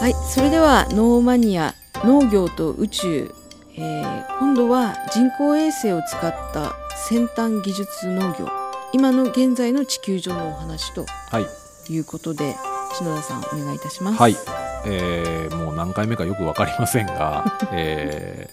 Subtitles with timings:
[0.00, 3.34] はいそれではノーマニア農業と宇宙、
[3.76, 8.48] えー今度は人工衛星を使った先端技術農業。
[8.92, 11.92] 今の現在の地球上のお話とはい。
[11.92, 12.56] いうことで
[12.96, 14.18] 篠田さんお願いいたします。
[14.18, 14.36] はい、
[14.86, 18.48] えーもう何回目かよく分かりませんが、 え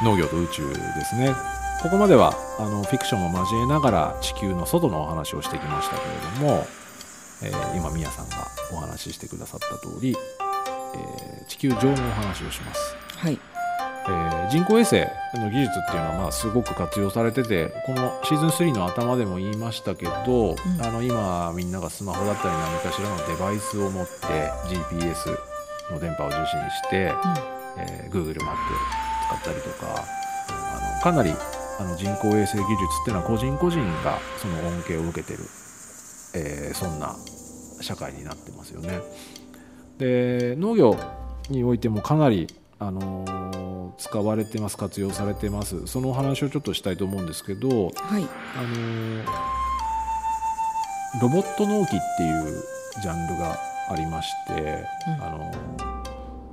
[0.00, 1.34] ー農業と宇宙ですね。
[1.82, 6.66] ここまではあのフィクションを交えながら地球の外のお話をしてきましたけれども、
[7.42, 10.16] えー今宮さんがお話ししてくださった通り、
[10.94, 13.38] えー地球上のお話をします、はい。
[14.06, 14.96] えー人工衛星
[15.34, 20.82] の技術っていうのはまあすごく活用されててこのシーズン3の頭でも言いましたけど、うん。
[20.82, 24.26] あの今みんながスマホだったり何かしらのデバイスを持って
[24.68, 25.36] GPS
[25.92, 27.12] の電波を受信して、
[27.78, 28.74] えー Google マップ
[29.26, 30.04] 使ったりとか
[30.50, 31.30] あのかなり
[31.80, 35.40] あの人工衛星技術っていうのは個人個人がその恩恵を受けてる、
[36.36, 37.16] えーそんな
[37.80, 39.00] 社会になってますよね。
[39.98, 40.96] で農業
[41.50, 42.46] においてもかなり、
[42.78, 43.64] あのー
[43.96, 45.86] 使われてます活用されてます。
[45.86, 48.26] そのお話をちょっとしたいと思うんですけど、はい。
[48.56, 49.24] あのー
[51.22, 52.62] ロボット農機っていう
[53.00, 53.56] ジャンルが
[53.88, 55.24] ありまして、うん。
[55.24, 55.94] あのー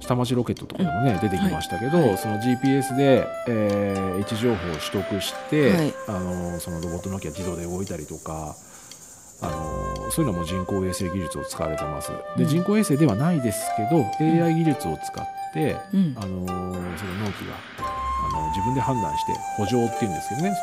[0.01, 2.17] 下町ロケットとかでもね、出てきましたけど、はい。
[2.17, 5.93] その GPS で、えー位置情報を取得して、はい。
[6.09, 8.70] あのーそのロボット農機が自動で動いたりとか、あのー
[10.11, 12.11] そういうのも人工衛星技術を使われてます。
[12.37, 12.49] で、うん。
[12.49, 16.15] 人工衛星ではないですけど AI 技術を使って、うん。
[16.17, 20.53] あのーその農機があの自分で判断して補助っていうんですけどね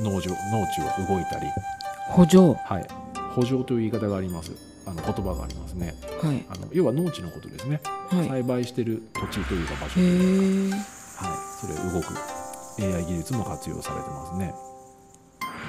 [0.00, 1.46] その農場農地を動いたり、
[2.08, 2.38] 補助。
[2.64, 2.86] はい、
[3.34, 4.52] 補助という言い方があります。
[4.86, 5.94] あの言葉がありますね。
[6.22, 6.44] はい。
[6.48, 8.28] あの要は農地のことですね、はい。
[8.28, 10.80] 栽培してる土地というか場所とへいうか、え
[11.26, 14.54] はい、それ動く AI 技術も活用されてますね。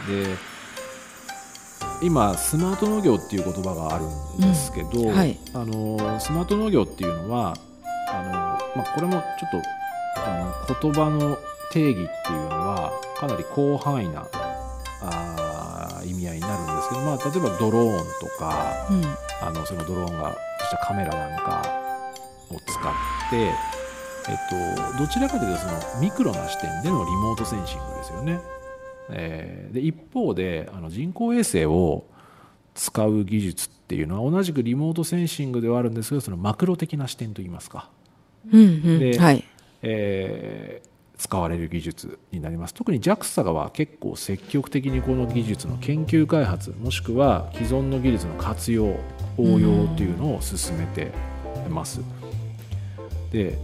[0.07, 0.56] で
[2.01, 7.55] 今スマート農業っていう言葉があるんですけど、うんはいあのスマート農業っていうのは
[8.09, 11.37] あの、まあ、これもちょっとあの言葉の
[11.71, 14.27] 定義っていうのはかなり広範囲な
[15.01, 19.03] あー意味合いになるんですけど、まあ、例えばドローンとかうん
[19.41, 21.61] あのそのドローンがしたカメラなんか
[22.49, 28.39] を使って、えっと、どちらかというとそのミクロな視点でのリモートセンシングですよね。
[29.09, 32.05] えーで一方であの人工衛星を
[32.73, 37.89] 使う技術っていうのは同じくリモートセンシングではあるんですけどそのマクロ的な視点といいますか、
[38.51, 38.99] うんうん。
[38.99, 39.43] ではい。
[39.81, 40.87] えー
[41.17, 42.75] 使われる技術になります。
[42.75, 48.85] 特に JAXA は結構積極的にこの技術の研究開発もしくは既存の技術の活用
[49.35, 51.11] 応用っていうのを進めて
[51.71, 52.01] ます。
[53.31, 53.57] で、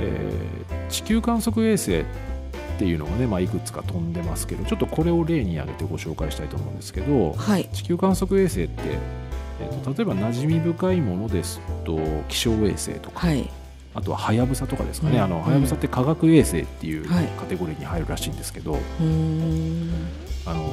[0.00, 2.04] えー地球観測衛星
[2.80, 7.68] っていうのがね、まあ、いくつか飛んでますけどちょっとこれを例に挙げてご紹介したいと思うんですけどはい。
[7.74, 8.82] 地球観測衛星って、
[9.60, 11.98] えーと例えば馴染み深いものですと
[12.28, 13.46] 気象衛星とかはい。
[13.92, 15.22] あとははやぶさとかですかね、うん。
[15.24, 17.26] あのはやぶさって科学衛星っていうはい。
[17.26, 19.92] カテゴリーに入るらしいんですけど、うーん。
[20.46, 20.64] あの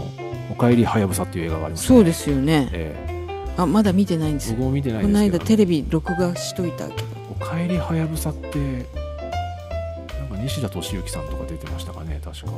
[0.50, 2.70] おかえりはやぶさっていう映画がありますそうですよね。
[2.72, 4.52] えあまだ見てないんです。
[4.52, 5.40] 僕も見てないこのですけど。
[5.40, 7.08] 間テレビ録画しといたけど。
[7.30, 11.94] おかえりはやぶさってなんか西田敏行さんとか出てました
[12.32, 12.52] 確か。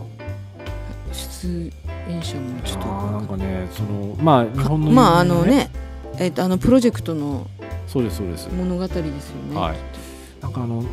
[1.12, 1.72] 出
[2.08, 5.72] 演者もちょっとなんかねそのまあ日本のまああのね
[6.18, 7.48] えっとあのプロジェクトの
[7.88, 9.60] そうですそうです、物語ですよね。
[9.60, 9.78] はい。
[10.42, 10.84] なんかあの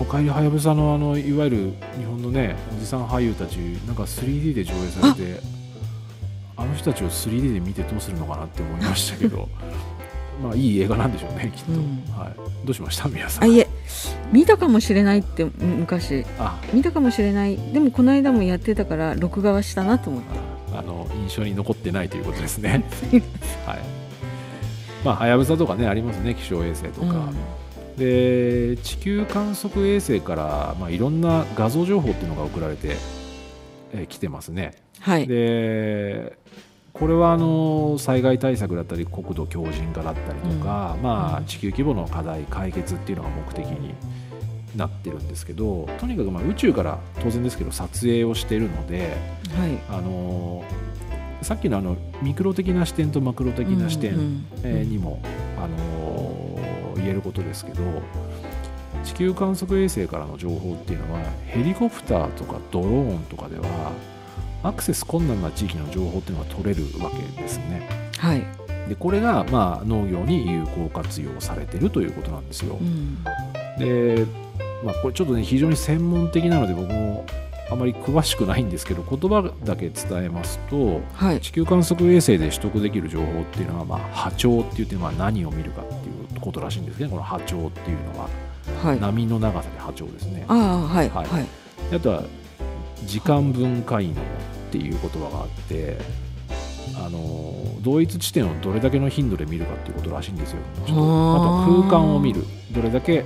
[0.00, 5.40] おかえりはやぶさのあのいわゆる日本のねおじさん俳優たちなんか 3D で上映されて
[6.56, 9.48] あの人たちを 3D で見てどうするのかなって思いましたけど
[10.42, 13.08] まあいい映画なんでしょうねきっと、うんはい、どうしました？
[13.08, 13.44] 皆さん。
[13.44, 13.68] あいえ。
[14.32, 16.24] 見たかもしれないってむ昔。
[16.38, 16.60] あ。
[16.72, 17.56] 見たかもしれない。
[17.56, 20.28] でもこの間もやってたから録画はしたなと思って
[20.76, 22.84] あの印象に残ってないということですね。
[23.66, 23.78] はい。
[25.04, 27.30] まあはやぶさとかねありますね気象衛星とか、
[27.96, 32.96] で地球観測衛星から、まあ、いろんな画像情報っていうのが送られて
[33.92, 34.72] えー来てますね。
[35.00, 35.26] はい。
[35.28, 36.36] で
[36.94, 43.94] これはあの災害対策だったり国土強靭化だったりとか、まあ、地球規模の課題解決っていうのが目的に
[44.76, 49.16] なってるんですけどとにかくまあ宇宙から当然ですけど撮影をしているので、
[49.56, 49.78] はい。
[49.88, 50.64] あの
[51.42, 55.20] さっきのあのミクロ的な視点とマクロ的な視点、にも、
[55.58, 57.82] あの言えることですけど
[59.04, 63.92] 地球観測衛星からの情報っていうのはヘリコプターとかドローンとかでは
[64.64, 67.88] アクセス困難な地域の情報っていうのが取れるわけですね。
[68.18, 68.42] はい、
[68.88, 72.78] でこれが、まあ、農業に有効活用されてるということなんですよ。
[72.80, 73.22] うん。
[73.78, 74.26] で、
[74.82, 77.26] まあ、これちょっとね非常に専門的なので僕も
[77.70, 81.40] あまり詳しくないんですけど言葉だけ伝えますとはい。
[81.40, 87.08] 地球観測衛星で取得できる情報っていうのは、まあ、波長って言って、まあ、何を見るかっていうこことらしいんですね。
[87.08, 88.28] この波長っていうのは、
[88.82, 89.00] はい。
[89.00, 90.44] 波の長さで波長ですね。
[90.48, 91.08] ああはい。
[91.08, 91.46] ははい。
[91.94, 92.22] あとは
[93.06, 94.14] 時間分解能
[94.74, 95.96] っていう言葉があって
[96.96, 100.58] あの同一地点をどれだけの頻度で見るかっていうことらしいんですよ。
[100.82, 100.86] あ。
[100.86, 102.44] と空間を見る。
[102.72, 103.24] どれだけ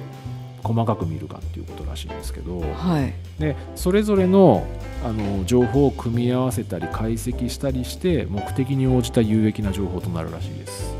[0.62, 3.14] 細かく見るかっていうことらしいんですけどはい。
[3.38, 4.66] でそれぞれの
[5.04, 10.94] あの情報を組み合わせたり解析したりして目的に応じた有益な情報となるらしいです。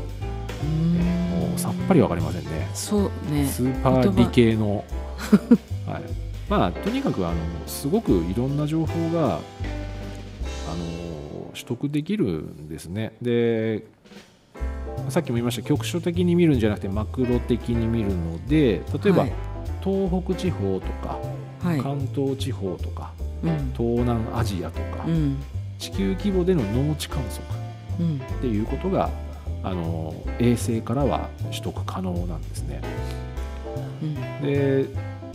[0.63, 1.49] うーん。
[1.49, 2.69] もうさっぱりわかりませんね。
[2.73, 3.45] そうね。
[3.45, 4.83] スーパー理系の、
[5.85, 6.03] はい、
[6.49, 7.35] まあとにかくあの
[7.67, 9.39] すごくいろんな情報が
[11.59, 13.13] 取得できるんですね。
[13.21, 13.85] で
[15.09, 19.33] さっきも言いました局所的に見るんじゃなくてマクロ的に見るので例えば、はい。
[19.83, 21.19] 東北地方とか
[21.61, 21.79] はい。
[21.79, 23.11] 関東地方とか
[23.43, 23.73] うん。
[23.75, 25.37] 東南アジアとか、うん。
[25.77, 27.43] 地球規模での農地観測
[27.99, 28.15] うん。
[28.17, 29.09] っていうことが
[29.63, 32.81] あの衛星からは取得可能なんですね。
[34.01, 34.41] うん。
[34.41, 34.85] で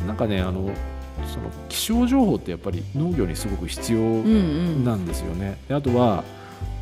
[0.07, 0.71] なんかねあの
[1.27, 5.59] その気象情報ってやっぱり農業にすごく必要うんうんなんですよね。
[5.69, 6.25] であとは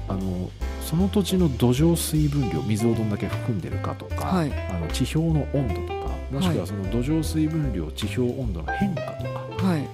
[0.09, 0.51] あの
[0.83, 4.53] その土地の土壌水分量水をどんだけ含んでるかとか、はい。
[4.71, 9.25] あの地表の温度とかもしくははいその土壌水分量地表温度の変化と
[9.59, 9.67] か。
[9.67, 9.89] はい。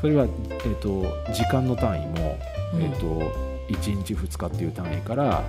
[0.00, 1.02] それは、えー、と
[1.32, 2.38] 時間の単位も、
[2.74, 2.82] うん。
[2.82, 3.20] えー、と
[3.68, 5.42] 1日2日っていう単位から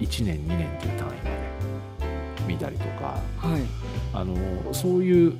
[0.00, 1.30] 1年2年っていう単位まで
[2.48, 3.20] 見たりとか。
[3.38, 3.62] はい。
[4.12, 4.36] あの
[4.72, 5.36] そういうえ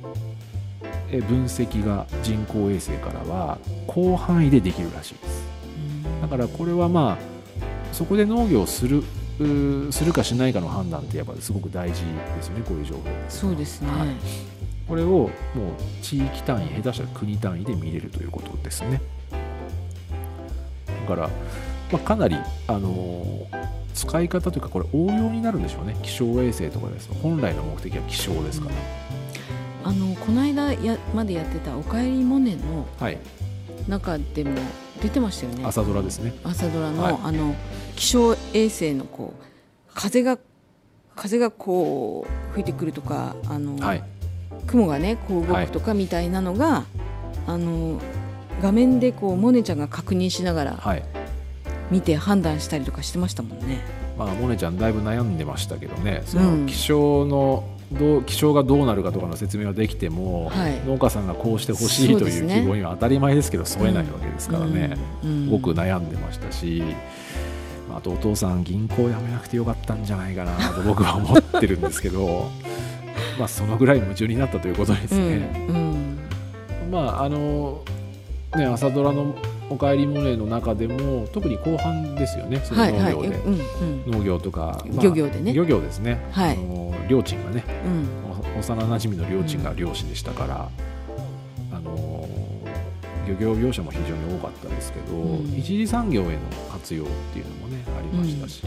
[1.11, 3.57] 分析が人工衛星からは
[3.91, 5.47] 広範囲でできるらしいです。
[6.05, 6.21] うん。
[6.21, 9.03] だからこれはまあそこで農業をする
[9.91, 12.03] するかしないかの判断ってやっぱりすごく大事
[12.37, 13.91] ですよねこういう情報そうですね。
[13.91, 14.09] はい。
[14.87, 15.29] これをもう
[16.01, 19.01] 地域単位下手したら国単位で見れるということですね。
[21.07, 21.29] だから、
[21.91, 22.37] まあ、かなり、
[22.67, 25.95] あのー使い方というかこれ応用になるんでしょうね。
[26.03, 27.15] 気象衛星とかですと。
[27.15, 28.75] 本来の目的は気象ですから、
[29.87, 33.17] あのこの間やまでやってた「おかえりモネ」のはい。
[33.87, 34.51] 中でも
[35.03, 35.63] 出てましたよね。
[35.63, 36.33] 朝ドラですね。
[36.43, 37.17] 朝ドラの,、はい。
[37.23, 37.53] あの
[37.95, 39.43] 気象衛星のこう
[39.93, 40.39] 風が
[41.15, 44.03] 風がこう吹いてくるとかあの、はい。
[44.65, 46.85] 雲がねこう動くとかみたいなのが、
[47.45, 47.99] あの
[48.63, 51.03] 画面でこうモネちゃんが確認しながらはい。
[51.91, 53.81] 見て判断したりとかしてましたもんね。
[54.17, 56.23] まあモネちゃんだいぶ悩んでましたけどね。
[56.25, 56.61] そうん。
[56.65, 60.81] の気象の、どう気象がどうなるかとかの説明はできても、はい。
[60.85, 65.45] 農家さんがこうしてほしいという希望には当たり前ですけど添えないわけですからね、うんうん。
[65.45, 66.83] すごく悩んでましたし、
[67.87, 72.49] まああとお父さん銀行辞めなくてよかったんじゃないかなと僕は思ってるんですけど
[73.37, 75.35] まあそのぐらい夢中になったということですうね。
[75.35, 75.69] ん
[76.83, 76.91] うん。
[76.91, 77.81] まああの
[78.55, 79.35] ね朝ドラの
[79.69, 84.11] 「おかえりモネ」の中でも特に後半ですよねそのはいはい、農業で、うんうん。
[84.11, 85.53] 農業とか、漁業でね。
[85.53, 86.53] 漁業ですね、はい。
[86.53, 88.07] あの漁賃がねうん。
[88.57, 90.69] お幼なじみの漁賃が漁師でしたから、
[91.71, 92.27] あの
[93.27, 95.57] 漁業業者も非常に多かったですけど、うん。
[95.57, 96.31] 一次産業への
[96.71, 98.61] 活用っていうのもねありましたし、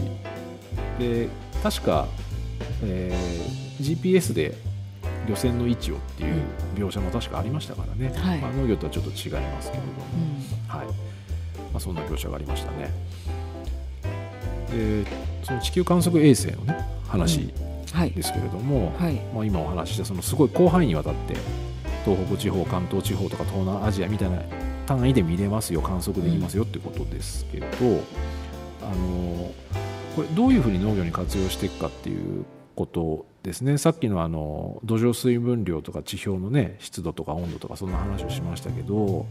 [0.99, 1.29] で
[1.63, 2.07] 確か、
[2.83, 4.55] えー GPS で
[5.27, 6.41] 漁船の位置をっていう
[6.75, 8.39] 描写も確かありましたからね、はい。
[8.39, 10.03] まあ、農業とはちょっと違いますけれども、
[10.33, 10.38] うん
[10.69, 10.85] はい。
[10.85, 10.93] ま
[11.75, 12.91] あ、そんな描写がありましたね。
[14.71, 15.05] で
[15.43, 16.77] その地球観測衛星のね
[17.07, 17.51] 話
[17.91, 18.11] はい。
[18.11, 19.15] ですけれども、はい。
[19.33, 21.35] まあ、今お話ししたそのすごい広範囲にわたって
[22.05, 24.41] 東北地方関東地方とか東南アジアみたいな
[24.85, 27.67] 単位で見れますよ観測できますよってことですけど、
[28.81, 29.51] あの
[30.15, 33.77] これどういうふうに農業に活用していくかっていうことですね。
[33.77, 39.25] さっきのあの土壌水分量とか地表のね湿度とか温度とかそんな話をしましたけど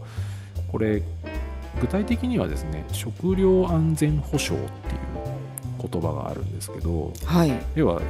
[0.67, 1.01] これ
[1.81, 7.53] 具体的にはですね食料安全保障っていう言葉があるんですけどはい。
[7.75, 8.01] 要は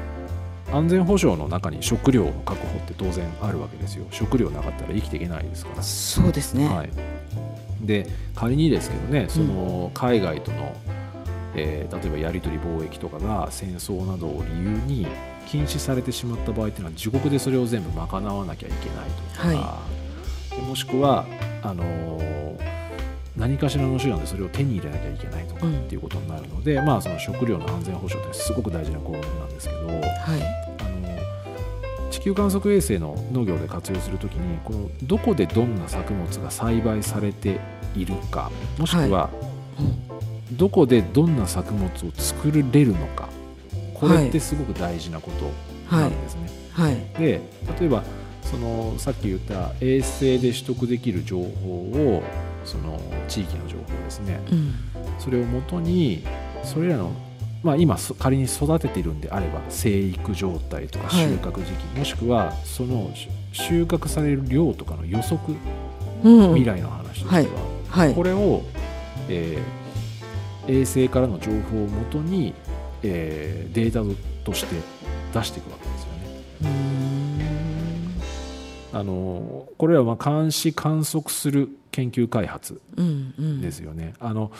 [0.71, 4.05] 安全保障の中に食料の確保って当然あるわけですよ。
[4.11, 6.89] 食料なかったら生きていけないですから、そうですね、はい、
[7.81, 10.75] で仮にですけどねその海外との、
[11.55, 15.07] えー例えばやり取り貿易とかが戦争などを理由に
[15.47, 19.79] 禁止されてしまった場合っていうのは自国でそれを全部賄わなきゃいけないとか、は
[20.51, 21.25] でもしくは
[21.63, 22.79] あのー
[23.37, 29.99] 何かしらの手段でそれを手に入れなきゃいけないとかうんっていうことになるので、まあその食料の安全保障ってすごく大事な項目なんですけど、はい。
[30.01, 37.61] あの地球観測衛星の農業で活用するときにこのどこでどんな作物が栽培されて
[37.95, 39.29] いるかもしくは
[39.79, 39.83] う
[40.53, 43.29] んどこでどんな作物を作れるのか
[43.93, 45.45] これってすごく大事なこと
[45.95, 46.49] はないんですね。
[46.73, 46.95] はい。
[47.17, 47.41] で
[47.79, 48.03] 例えば
[48.49, 52.23] そのさっき言った衛星で取得できる情報を
[52.65, 54.39] その地域の情報ですね。
[54.51, 54.73] うん。
[55.19, 56.23] それをもとに
[56.63, 57.11] それらの
[57.61, 61.27] まあ、今そ仮に育てているんであれば生育状態とかはい。
[61.27, 65.53] 収穫時期、もしくはそのし収穫される量とかの予測
[66.23, 67.41] うん未来の話としては、
[67.89, 68.13] はい。
[68.13, 68.63] これを、
[69.27, 69.79] えー
[70.71, 72.53] 衛星からの情報をもとに、
[73.01, 74.03] えーデータ
[74.45, 74.75] として
[75.33, 75.77] 出していくわ
[78.91, 83.61] あのこれらはまあ監視観測する研究開発うんうん。
[83.61, 84.13] ですよね。
[84.19, 84.51] あの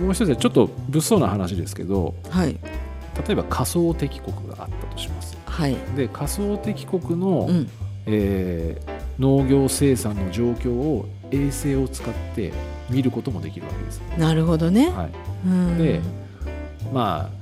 [0.00, 2.58] もう一つはちょっと物騒な話ですけどはい。
[3.26, 5.36] 例えば仮想敵国があったとします。
[5.44, 5.76] はい。
[5.96, 7.70] で仮想敵国の、うん。
[8.06, 12.52] えー農業生産の状況を衛星を使って
[12.88, 14.00] 見ることもできるわけです。
[14.16, 15.10] なるほどね、はい、
[15.46, 15.78] うん。
[15.78, 16.00] で
[16.90, 17.39] まあ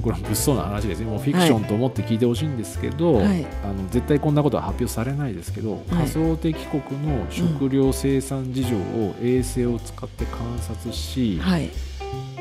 [0.00, 3.46] これは物騒な話ですねもうフィクションと思って聞いてほしいんですけど、はい。
[3.64, 11.70] あの絶対こんなことは発表されないですけど、仮想敵国の食料生産事情を衛星を使って観察し、はい。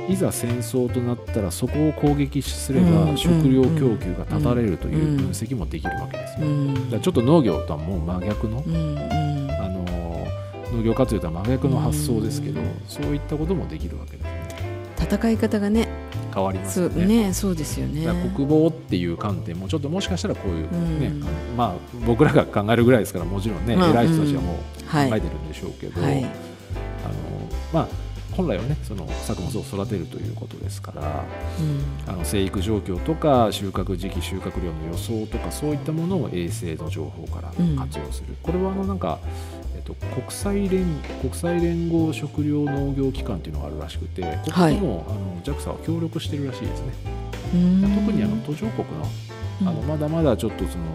[0.09, 6.47] いざ戦争となったらそこを攻撃すれうんば食料供給が断たれるという分析もできるわけですよ。
[6.47, 8.69] うんだからちょっと農業とはもう真逆の、あ
[9.69, 10.27] の
[10.73, 12.67] 農業活用とは真逆の発想ですけど、うん。
[12.87, 14.25] そういったこともできるわけです。
[14.25, 14.38] ね。
[15.01, 15.87] 戦い方がね
[16.33, 17.05] 変わりますよね。
[17.05, 18.05] ねそうですよね。
[18.35, 21.23] 国防っていう観点もちょっともしかしたらこういうね、うん。
[21.57, 24.55] まあ僕らが考えるぐらいですからもちろんね、まあ偉い人たちはもう
[24.87, 25.09] はい。
[25.09, 26.23] 考えてるんでしょうけど、はい。
[26.23, 26.31] あの
[27.73, 27.87] まあ
[28.39, 31.25] 本来はねその作物を育てるということですから
[31.59, 32.11] うん。
[32.11, 39.19] あの生育状況とか収穫時期収穫量の予想とかそういったものを衛星の情報からうん活用する、これはあのなんか、
[39.75, 40.85] えっと、国際連
[41.21, 46.93] 国際連合食糧農業機関っていうのがあるらしくてこことも、あの JAXA は協力してるらしいですね。
[47.55, 47.81] うん。
[48.05, 49.05] 特にあの途上国の
[49.61, 50.85] あのまだまだちょっとその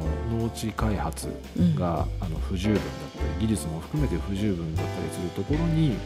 [0.45, 1.75] 農地開発うん。
[1.75, 2.85] があの不十分だっ
[3.19, 5.97] たり技術も含めて不十分だったりするところに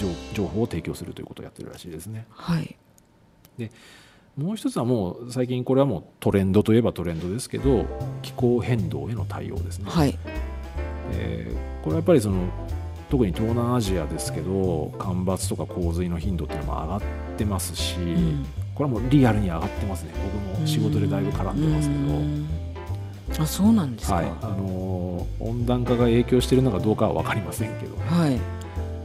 [0.00, 2.26] 情情報を提供するということをやってるらしいですね。
[2.30, 2.76] はい。
[4.36, 7.86] もう一つはもう最近これはもうトレンドといえばトレンドですけど
[8.22, 9.86] 気候変動への対応ですね。
[9.90, 10.18] はい。
[11.12, 12.48] えーこれはやっぱりその
[13.08, 17.02] 特に東南アジアですけど干ばつとか洪水の頻度っていうのも上がっ
[17.36, 18.46] てますし、うん。
[18.74, 20.12] これはもうリアルに上がってますね。
[20.54, 22.00] 僕も仕事でだいぶ絡んでますけど。
[22.00, 22.48] うん。
[23.38, 24.16] あそうなんですか。
[24.16, 28.38] はい、あのー温暖化が影響しているのかどうかは分かりませんけど、はい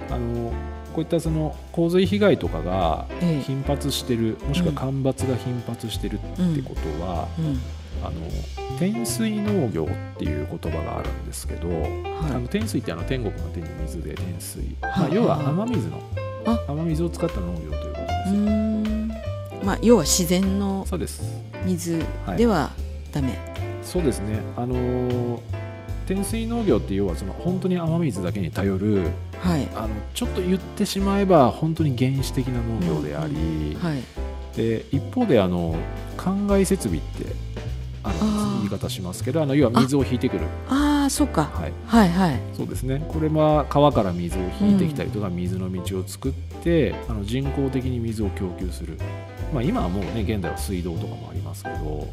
[0.10, 3.41] あのーこういったその洪水被害とかがええ。
[3.41, 7.60] 頻発してる、もしくは干ばつが頻発してるってことは、うん。
[8.05, 15.00] あの天水農業っていう言葉があるんですけど、あはの天水ってあの天国の天に水で天水、はい。
[15.00, 16.00] まあ、要は雨水の
[16.45, 16.60] あ。
[16.67, 19.65] 雨水を使った農業ということうです。
[19.65, 21.24] まあ要は自然のそうです。
[21.65, 22.05] 水
[22.38, 22.69] では
[23.12, 23.39] ダメ、
[23.81, 24.39] そうですね。
[24.55, 25.39] あのー
[26.05, 29.07] 天水農業って要はその本当に雨水だけに頼る
[29.43, 29.67] はい。
[29.75, 34.03] あのちょっと言ってしまえば本当に原始的な農業であり、はい。
[34.55, 35.75] で一方であの
[36.17, 37.25] 灌漑設備って
[38.03, 41.51] あの言い方しますけどあの要は水を引いてくる、ああそうか。
[41.53, 42.39] はい、はいはい。
[42.55, 43.05] そうですね。
[43.09, 46.31] これは川から水を引いてきたりとか、水の道を作っ
[46.63, 48.97] てあの人工的に水を供給する、
[49.53, 52.07] まあ、今はもうね現代は水道とかもありますけど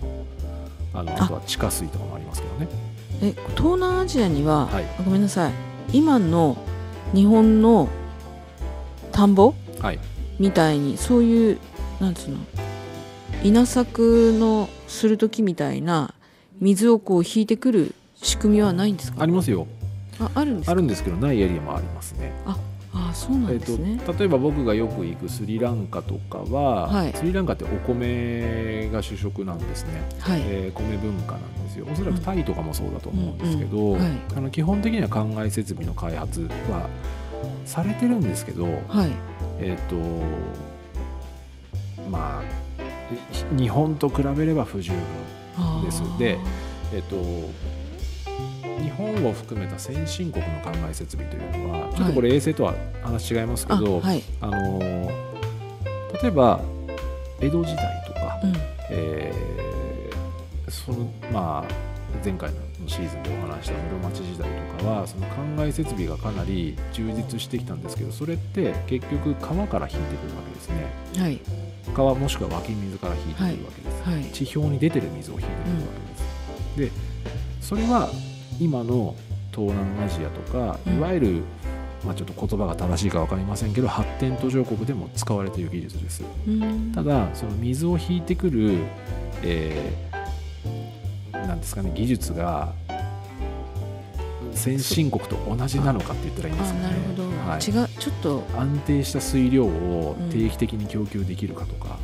[0.94, 2.68] あのあとは地下水とかもありますけどね。
[3.22, 4.84] え東南アジアには、はい。
[4.84, 5.52] あごめんなさい。
[5.92, 6.56] 今の
[7.14, 7.88] 日本の
[9.12, 9.98] 田んぼはい。
[10.38, 11.58] みたいにそういう
[12.00, 12.38] なんつうの
[13.42, 16.14] 稲作のする時みたいな
[16.60, 19.22] 水をこう引いてくる仕組みはないんですか？
[19.22, 19.66] ありますよ。
[20.18, 20.72] ああるんですか？
[20.72, 22.32] あるんですけどないエリアもありますね。
[22.46, 22.56] あ
[22.92, 27.12] あそうなんですね、えっと、例えば僕がよく行くスリランカとかは、はい。
[27.14, 31.86] スリランカってお米が主食なんですね、はい、えー米文化なんですよ。
[31.90, 33.96] おそらくタイとかもそうだと思うんですけど、
[34.36, 36.88] あの基本的には灌漑設備の開発は
[37.64, 39.10] されてるんですけど、はい。
[39.60, 39.96] えっ、と
[42.10, 46.02] まあ日本と比べれば不十分です。
[46.18, 46.38] で
[46.92, 47.16] えっ、と
[48.82, 56.60] 日本を含めた先進国の灌漑設備というのはちょっとこれ衛星とは話違いますけあど、はい、あの例えば
[57.40, 58.52] 江戸時代とか、うん、
[58.90, 59.49] えー
[60.70, 61.90] そのまあ
[62.24, 62.56] 前回の
[62.88, 64.48] シーズンでお話した室町時代
[64.78, 70.86] とかはその灌漑設備がかなり充実してきたんですけどそれって結局川から引いてくるわけですね。
[71.16, 71.40] はい。
[71.94, 74.24] 川もしくは湧き水から引いてくるわけです、はい。
[74.32, 75.78] 地表に出てる水を引いてくるわ
[76.76, 77.00] けです、で
[77.60, 78.08] それは
[78.60, 79.14] 今の
[79.52, 80.98] 東南アジアとかうん。
[80.98, 81.42] いわゆる、
[82.04, 86.22] まあ、ちょっと言葉が正しいか分かりませんけど発展途上国でも使われている技術です。
[86.46, 86.92] うん。
[86.94, 88.78] ただその水を引いてくる、
[89.42, 90.09] えー
[91.50, 92.72] なんですかね技術が
[94.54, 96.86] 先進国と同じなのかって言ったらいいんですかね。
[97.46, 97.58] はい。
[97.58, 98.44] 違うちょっと。
[98.56, 101.98] 安定した水量をうん定期的に供給できるかとか、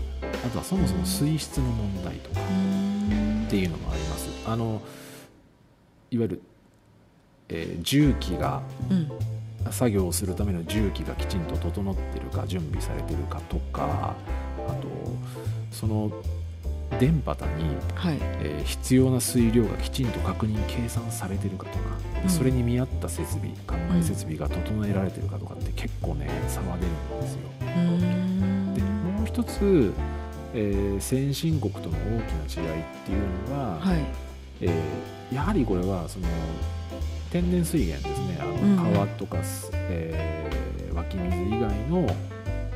[0.44, 4.28] あとはそもそも水質の問題とかっていうのもあります。
[4.46, 4.80] あの
[6.10, 6.42] いわゆる、
[7.48, 9.10] えー重機がうん。
[9.72, 14.14] 作業をするための重機がきちんと整ってるか準備されてるかとか
[14.68, 14.86] あと
[15.72, 16.12] その
[16.98, 18.18] 電波に、はい。
[18.42, 21.78] えー必要な水量がきちんと確認計算されてるかとか、
[22.16, 22.30] でうん。
[22.30, 27.40] それに見合った設備灌漑設備が整えられてるかとかって結構ね差が出るんですよ。
[28.74, 29.92] でもう一つ、
[30.54, 31.98] えー先進国との大
[32.46, 33.98] きな違いっていうのは、はい。
[34.62, 36.28] えーやはりこれはその
[37.32, 38.38] 天然水源ですね。
[38.40, 38.76] あうん。
[38.76, 42.06] の川とかす、えー湧き水以外の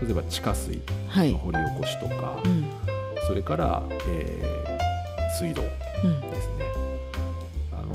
[0.03, 1.33] 例えば地下水はい。
[1.33, 2.65] の掘り起こしとか、うん
[3.31, 6.21] それから、えー水道うん。
[6.21, 6.65] ですね。
[7.73, 7.95] あの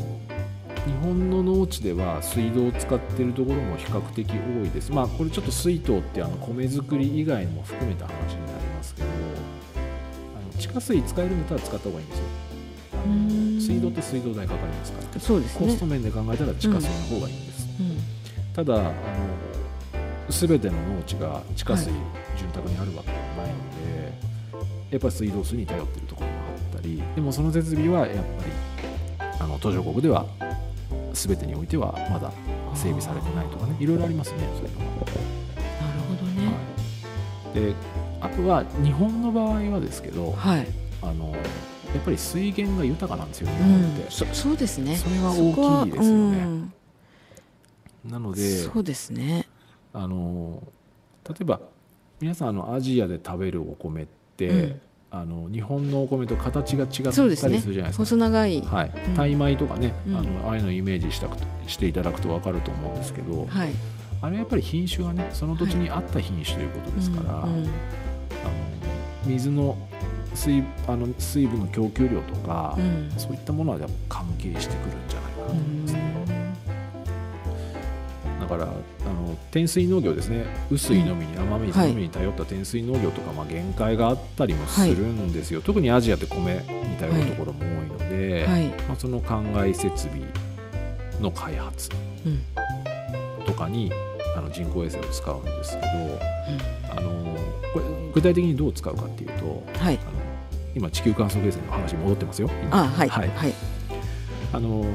[0.88, 4.94] 日本の農地では水道を使っているところも比較的多いです。
[4.94, 12.26] まあこれちょっと水筒ってあの米作り以外も含めた話になりますけどあの地下水使えるんだったら使った方がいいんですよ。
[12.94, 13.14] あの
[13.60, 15.20] 水道って水道代かかりますから。
[15.20, 15.68] そうですね。
[15.68, 17.98] コスト面で考えたら地下水の方がいいんです、うん。
[18.56, 18.94] ただあの
[20.30, 22.02] 全ての農地が地下水はい。
[22.40, 23.54] 潤沢にあるわけではないの
[23.86, 24.25] で、
[24.96, 27.04] やっぱり水道水に頼っているところもあったり。
[27.16, 30.26] でもその設備はやっぱりあの途上国では
[31.12, 32.32] 全てにおいてはまだ
[32.74, 33.76] 整備されてないとかね。
[33.78, 34.86] いろいろありますねそういうのは。
[34.86, 36.48] なるほどね。
[36.48, 36.52] は
[37.52, 37.76] い、で
[38.22, 40.68] あとは日本の場合はですけどはい。
[41.02, 41.38] あのや
[42.00, 44.08] っぱり水源が豊かなんですよ日う本って。
[44.08, 44.96] んそそうですね。
[44.96, 46.38] それは大きいですよね。
[46.38, 46.74] うん。
[48.06, 49.46] なのでそうですね。
[49.92, 50.64] あの
[51.28, 51.60] 例えば
[52.22, 54.82] 皆さんあのアジアで食べるお米って、うん
[55.16, 58.04] あの日本のお米と形が違ったりするじゃないですか。
[58.04, 58.62] 細長い。
[58.62, 58.92] はい。
[59.08, 60.18] うん、タイ米とかね、うん。
[60.18, 61.30] あのああいうのをイメージした
[61.68, 63.70] していただくと分かると思うんですけど、はい。
[64.22, 67.44] あれはやっぱり品種がねその土地に合った品種ということですから、うん。
[67.44, 67.48] うん。
[67.48, 67.70] あの
[69.26, 69.78] 水の
[70.34, 73.10] 水あの水分の供給量とか、うん。
[73.18, 76.56] そういったものはやっぱ関係してくるんじゃないかなと思いますね。
[78.42, 80.46] だからあの天水農業ですね。
[80.70, 86.60] 薄いのみに雨水のみに頼った天水農業とか、まあ、限界があったりもするんですよ、特にアジアって米に
[87.00, 88.68] 頼るところも多いので、はい。
[88.88, 90.22] まあ、その灌漑設備
[91.22, 91.90] の開発
[92.26, 92.42] うん。
[93.46, 93.92] とかに
[94.36, 95.90] あの人工衛星を使うんですけど
[96.92, 97.38] あの
[97.74, 100.00] これ具体的にどう使うかっていうとはい。
[100.02, 100.26] あの
[100.76, 102.50] 今地球観測衛星の話に戻ってますよ。
[102.64, 103.10] 今あはい。
[103.10, 103.30] はい。
[103.30, 103.54] はい。
[104.52, 104.86] あの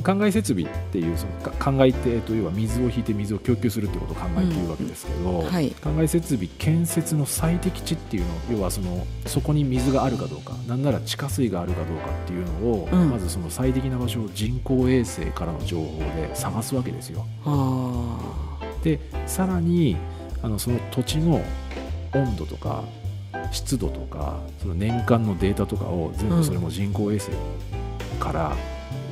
[0.00, 5.70] 灌漑設備っていうそのか灌漑って、と、要は水を引いて水を供給するってことを灌漑っていうわけですけど、はい。
[5.70, 13.10] 灌漑設備建設の最適地っていうの要はそのそこに水があるかどうかなんなら地下水があるかどうかっていうのを、うん。
[13.10, 17.26] まずその最適な場所を人工衛星からの情報で探すわけですよ。
[17.44, 18.18] あ
[18.82, 19.96] でさらに
[20.42, 21.44] あのその土地の
[22.14, 22.84] 温度とか
[23.52, 27.30] 湿度とかその年間のデータとかを全部それも人工衛星
[28.18, 28.56] から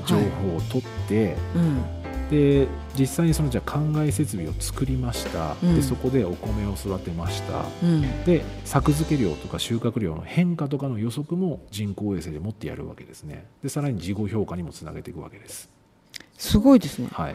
[0.08, 1.82] 情報を取って、ーうん。
[2.30, 2.68] で
[2.98, 5.76] 実際にそのじゃあ灌漑設備を作りました、うん。
[5.76, 7.64] でそこでお米を育てました。
[7.82, 8.24] うん。
[8.24, 13.46] で作付け量とか収穫量の変化とかの予測も人工衛星でもってやるわけですね。
[13.62, 15.70] でさらに事後評価にもつなげていくわけです。
[16.36, 17.08] すごいですね。
[17.12, 17.34] はい。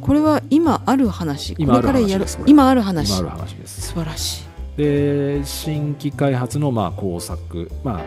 [0.00, 1.54] これは今ある話？
[1.58, 3.18] 今ある話です今ある話。
[3.18, 3.82] 今ある話です。
[3.82, 4.44] 素晴らしい。
[4.76, 8.02] で新規開発のまあ工作、まあ、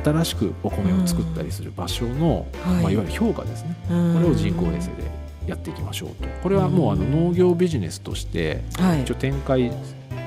[0.00, 2.96] 新しくお米を作ったりする場所の、はいまあ、い。
[2.96, 3.76] わゆる評価ですね。
[3.88, 5.10] ここれを人工衛星で
[5.46, 6.28] やっていきましょうと。
[6.42, 9.02] これはもうあの農業ビジネスとしてはい。
[9.02, 9.70] 一応展開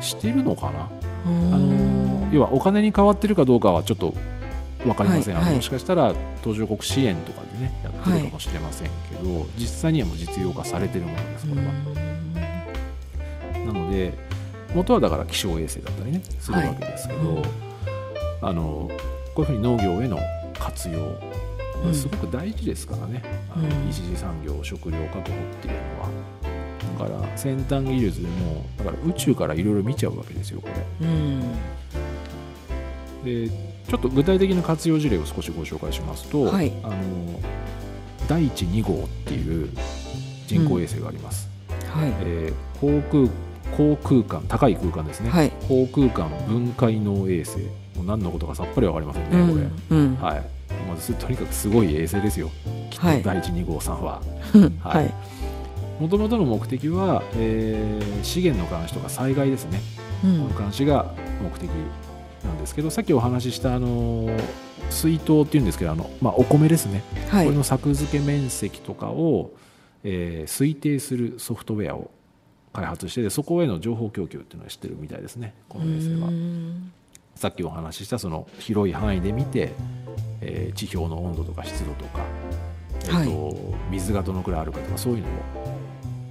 [0.01, 0.89] してるのかな、あ
[1.25, 4.13] あの要はお金に変わってるかどうかはちょっと
[4.83, 5.51] 分かりません、はいはい。
[5.51, 11.73] あのもしかしたら途上国支援とかでねやってるかもしれませんけど、実際にはもう実用化されてるものですこれは。
[13.65, 14.13] なので
[14.73, 17.37] 元はだから気象衛星だったりねするわけですけど、はい。
[17.37, 17.43] うん。
[18.41, 18.89] あの
[19.39, 20.19] こういうふうに農業への
[20.59, 23.23] 活用、うんすごく大事ですからね、
[23.55, 23.89] うん。
[23.89, 25.23] 一次産業食料確保っ
[25.61, 26.09] ていうのは。
[26.99, 31.07] だから先端技術でもだから宇宙からいろいろ見ちゃうわけですよこれ。
[31.07, 31.41] うん。
[33.23, 33.49] で
[33.87, 36.73] ちょっと具体的な活用事例を少しご紹介しますと、はい。
[36.83, 36.95] あの
[38.27, 39.69] 第一2号っていう
[40.47, 41.47] 人工衛星があります、
[41.93, 42.13] はい。
[42.23, 43.29] えー航空
[43.77, 45.51] 航空間高い空間ですね、はい。
[45.69, 47.59] 航空間分解能衛星
[47.99, 49.97] もう何のことかさっぱり分かりませんね、これ。
[49.97, 50.05] うん。
[50.07, 50.41] うんはい。
[50.89, 52.49] まずとにかくすごい衛星ですよ。
[52.89, 54.21] きっとはい第一2号さんは。
[54.81, 55.05] は はい。
[55.05, 55.09] い
[56.01, 59.81] もともとの目的は、えー資源の監視とか災害ですね。
[60.23, 60.47] うん。
[60.49, 61.69] この監視が目的
[62.45, 64.29] なんですけどさっきお話ししたあの
[64.89, 67.45] 水筒っていうんですけどあの、まあ、お米ですね、はい。
[67.45, 69.51] これの作付け面積とかを、
[70.05, 72.11] えー推定するソフトウェアを
[72.71, 75.53] 開発してでそこへの情報供給っていうのは知ってるみたいですね。
[75.67, 76.27] この衛星は。
[76.29, 76.31] う。
[76.31, 76.91] ん
[77.39, 79.71] さっきお話ししたその広い範囲で見て、
[80.41, 82.19] えー地表の温度とか湿度とか、
[83.05, 85.29] えーと水がどのくらいあるかとかそういうのを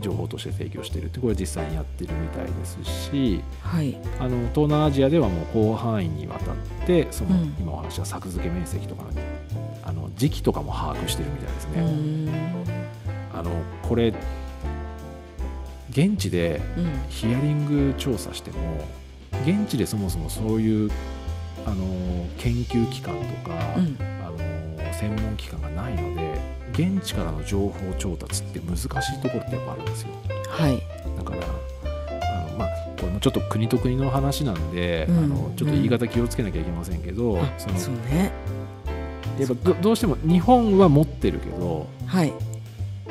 [0.03, 3.99] 情報として提供しているってこれ実際にやってるみたいですしはい。
[4.21, 7.55] あの東南アジアではもう広範囲にわたってその、うん。
[7.59, 9.11] 今お話した作付け面積とかの
[9.85, 11.81] あの時期とかも把握してるみたいですうね。
[11.83, 12.29] ん。
[13.35, 13.51] あの
[13.83, 14.13] これ
[15.91, 17.01] 現地でうん。
[17.09, 18.59] ヒアリング調査しても
[19.47, 20.91] 現地でそもそもそういう
[21.67, 21.85] あの
[22.39, 23.97] 研究機関とか、うん。
[24.01, 24.39] あの
[24.93, 26.41] 専門機関がないので
[26.73, 30.09] 現地からの情報調達って難しいところってやっぱあるんですよ。
[30.49, 30.83] はい。
[31.17, 35.19] だからあの、まあ、これもちょっと国と国の話なんで、うん。
[35.19, 38.33] あのちょっと言い方気をつけなきゃいけませんけど、あそのそうね。
[39.39, 42.33] やっぱどどうしても日本は持ってるけど、はい。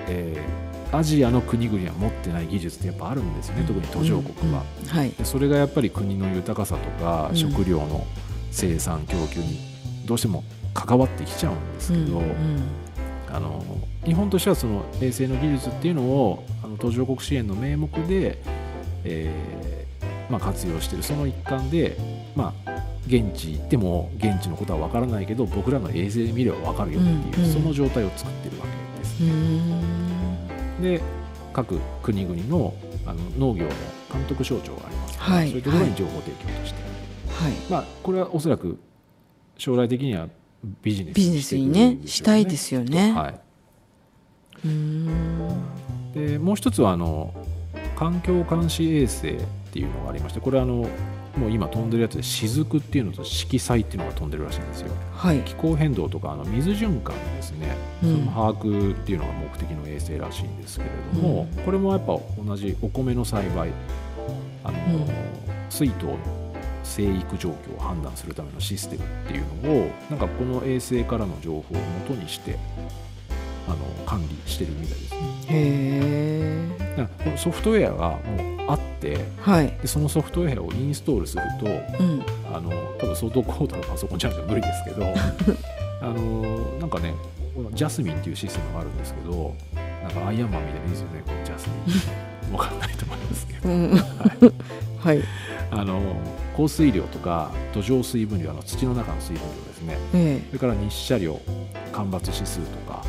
[0.07, 4.63] えーアジアの国々は持ってない技術ってやっぱあるんですよね、特に途上国は。
[4.82, 4.88] うん。
[4.88, 5.12] はい。
[5.12, 7.36] でそれがやっぱり国の豊かさとか、うん。
[7.36, 8.06] 食料の
[8.52, 9.60] 生産供給に
[10.06, 12.23] どうしても関わってきちゃうんですけど、うん。
[12.23, 12.34] うん。
[13.30, 13.63] あの
[14.06, 18.41] 日本としてはその衛星の技術っていうのをあの途上国支援の名目で、
[19.04, 21.97] えーまあ、活用しているその一環で、
[22.36, 22.71] まあ、
[23.06, 27.45] 現地行っても現地のことは分からないけど僕らの衛星で見れば分かるよっていう、うん。
[27.45, 27.54] うん。
[27.54, 29.23] その状態を作ってるわけです。
[29.23, 29.96] うーん
[30.81, 31.01] で
[31.53, 32.73] 各国々の
[33.05, 33.69] あの農業の
[34.11, 35.17] 監督省庁があります。
[35.17, 35.47] から、はい。
[35.49, 36.79] そういうところに情報提供として、
[37.29, 37.53] はい。
[37.69, 38.77] まあ、これはおそらく
[39.57, 40.27] 将来的には
[40.81, 43.13] ビジネスビジネスにねしたいですよね。
[43.13, 43.33] は
[44.63, 45.07] うーん。
[46.15, 47.33] い、でもう一つはあの
[47.95, 50.87] 環境監視衛星っていうのがありましてこれはあの
[51.38, 54.91] もう今飛んでるやつで雫っていうのと色彩っていうのが飛んでるらしいんですよ。
[55.13, 55.39] はい。
[55.39, 58.13] 気候変動とかあの水循環ですね、うん。
[58.13, 63.71] その把握っていうのが目的の衛星らしいんですけれども、これもやっぱ同じお米の栽培
[64.63, 65.08] あの、うん。
[65.69, 66.17] 水筒の
[66.84, 71.63] 生育状況を判断するためのシステムっていうのをなんかこの衛星からの情報を
[72.10, 72.58] 元にして
[73.67, 79.67] あの管理してるみたいですねへえソフトウェアがもうあってはい。
[79.81, 81.65] でそのソフトウェアをインストールすると
[82.03, 82.23] うん。
[82.53, 85.05] あの多分相当高度なパソコンじゃないと無理ですけど
[86.01, 86.41] あの
[86.79, 87.13] なんかね
[87.73, 89.55] ジャスミンっていうシステムがあるんですけど
[90.03, 92.53] なんかアイアンマンみたいでいいですよねこのジャスミン。
[92.53, 93.69] わかんないと思いますけど。
[93.69, 94.01] うん。
[94.99, 95.21] はい。
[95.69, 96.01] あの
[96.55, 99.97] 降水量とか土壌水分量あの土の中の水分量ですね。
[100.13, 101.39] えそれから日射量
[101.91, 103.03] 干ばつ指数とか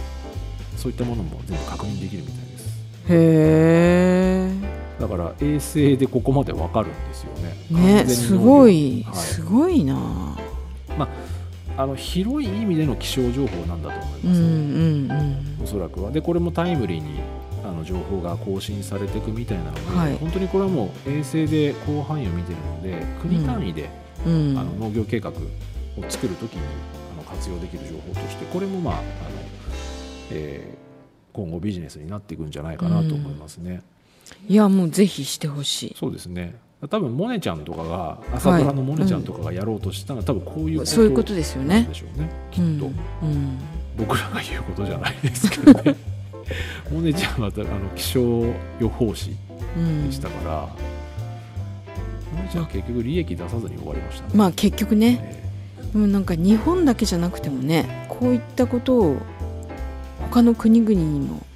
[0.78, 2.78] そういったものも全部確認できるみたいです。
[3.10, 7.56] えへだから衛星でここまでわかるんですよね。
[7.72, 9.16] えねすごいはい。
[9.16, 10.38] すごいな。
[11.76, 15.14] あの広い意味での気象情報なんだと思います、うんうんう
[15.60, 15.62] ん。
[15.62, 16.10] おそらくは。
[16.10, 17.20] でこれもタイムリーに
[17.64, 20.16] あの情報が更新されていくみたいなので、はい。
[20.16, 23.90] 本当にこれはもう衛星で広範囲を見てるので国単位で、
[24.26, 25.32] うんあの農業計画を
[26.08, 26.60] 作るときに
[27.14, 29.02] あの活用できる情報としてこれもまああの、
[30.30, 30.88] えー
[31.38, 33.82] 今後ビジネスになっていくんじゃないかなと思いますね、
[34.48, 36.56] いやもうぜひしてほしそうですね。
[36.90, 41.86] 多分モネちゃんとかが朝ドラのモネちゃんとかがやろうとしたのは、多分こういういことそういうことですよね。
[41.88, 42.30] でしょうね。
[42.50, 43.58] きっと、うんうん
[43.96, 45.96] 僕らが言うことじゃないですけどね。
[46.90, 48.20] モネちゃんはあの気象
[48.78, 49.36] 予報士
[49.76, 50.68] うんでしたから、
[52.36, 55.18] モネちゃんは結局利益出さずに終わりましたね、まあ結局ね。
[55.22, 55.48] え。
[55.92, 59.16] でもなんか日本だけじゃなくてもねこういったことを
[60.30, 61.46] 他の国々にも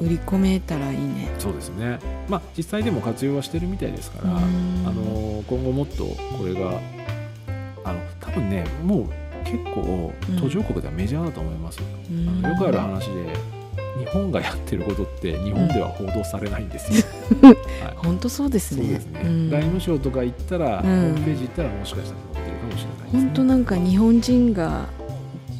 [0.00, 1.30] 売り込めたらいいね。
[1.36, 1.98] ーそうですね。
[2.28, 4.38] まあ実際でも活用はしてるみたいですから、うん。
[4.86, 6.80] あの今後もっとこれが
[7.84, 9.08] あの多分ねもう
[9.44, 10.40] 結構うん。
[10.40, 11.80] 途上国ではメジャーだと思います、
[12.10, 12.40] うん。
[12.40, 13.34] よくある話で
[13.98, 17.04] 日本がやってることって日本では報道されないんですよ、
[17.42, 17.56] はい。
[17.96, 18.98] 本当そうですね。
[18.98, 19.50] ね、うん。
[19.50, 20.82] 外務省とか行ったら、ん。
[20.82, 23.20] ホームページ行ったらもしかしたら載ってるかもしれないですね。
[23.22, 24.88] 本当なんか日本人が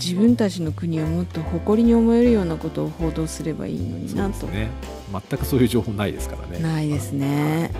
[0.00, 4.68] 自分たちの国をもっと誇りに思えるようなことを報道すればいいのになと、ね。
[5.12, 6.58] 全くそういう情報ないですからね。
[6.58, 7.70] ないですね、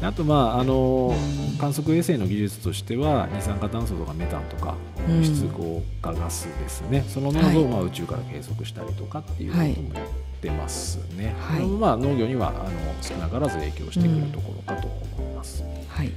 [0.00, 1.58] あとまああのうん。
[1.58, 4.76] 観測衛星の技術としては二酸化炭素とかメタンとか
[5.08, 5.16] うん。
[5.16, 11.66] 温室効果ガスですね、その濃度をまあ宇宙から計測したりとかっていうこともやってますね、はい。
[11.66, 14.88] まあ農業にはあの少なからず影響してくるところかと
[15.18, 16.12] 思います、はい。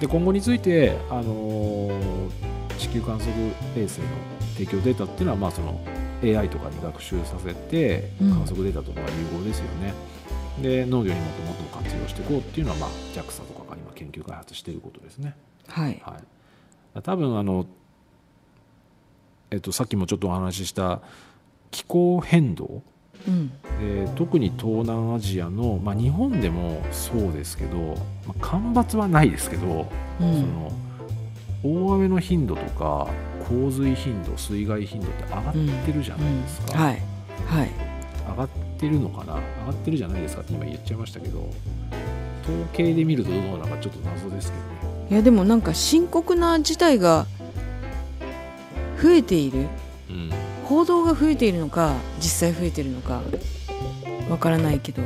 [0.00, 3.32] で今後について、あのー地球観測
[3.76, 4.06] 衛星の
[4.54, 5.80] 提供データっていうのは、まあ、その
[6.22, 8.30] AI とかに学習させてうん。
[8.30, 9.94] 観測データとかが有効ですよね、
[10.62, 15.36] で農業にもっともっと活用していこうっていうのは、まあ、JAXA とかが今研究開発していることですね。
[15.68, 16.00] はい。
[16.04, 16.16] は
[16.96, 17.66] い、多分あの、
[19.50, 21.00] えっと、さっきもちょっとお話しした
[21.70, 22.82] 気候変動、
[23.26, 23.52] うん。
[23.80, 27.76] えー特に東南アジアの、まあ、日本でもそうですけど、
[28.26, 30.34] まあ、干ばつはないですけど、うん。
[30.40, 30.72] その
[31.62, 33.08] 大雨の頻度とか
[33.48, 35.52] 洪水頻度水害頻度って上がっ
[35.86, 37.02] てるじゃないですか、はい。
[37.46, 37.70] はい。
[38.30, 39.34] 上がってるのかな？
[39.34, 41.38] 上がってるじゃないですかって今言っちゃいましたけど
[42.44, 45.06] 統計で見るとどうなのかちょっと謎ですけどね。
[45.10, 47.26] いやでもなんか深刻な事態が
[49.02, 49.66] 増えている。
[50.10, 50.30] うん。
[50.64, 53.22] 報道が増えているのか実際増えているのか
[54.28, 55.02] わからないけど